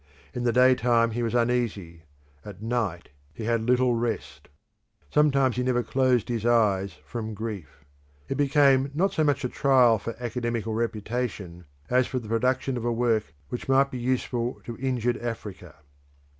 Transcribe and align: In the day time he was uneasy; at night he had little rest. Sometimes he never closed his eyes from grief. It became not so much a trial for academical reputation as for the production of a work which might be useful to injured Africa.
In 0.33 0.41
the 0.41 0.51
day 0.51 0.73
time 0.73 1.11
he 1.11 1.21
was 1.21 1.35
uneasy; 1.35 2.05
at 2.43 2.59
night 2.59 3.09
he 3.35 3.43
had 3.43 3.61
little 3.61 3.93
rest. 3.93 4.49
Sometimes 5.11 5.57
he 5.57 5.61
never 5.61 5.83
closed 5.83 6.27
his 6.27 6.43
eyes 6.43 6.97
from 7.05 7.35
grief. 7.35 7.85
It 8.27 8.33
became 8.33 8.89
not 8.95 9.13
so 9.13 9.23
much 9.23 9.43
a 9.43 9.47
trial 9.47 9.99
for 9.99 10.15
academical 10.19 10.73
reputation 10.73 11.65
as 11.87 12.07
for 12.07 12.17
the 12.17 12.29
production 12.29 12.77
of 12.77 12.85
a 12.85 12.91
work 12.91 13.31
which 13.49 13.69
might 13.69 13.91
be 13.91 13.99
useful 13.99 14.59
to 14.63 14.75
injured 14.79 15.17
Africa. 15.17 15.75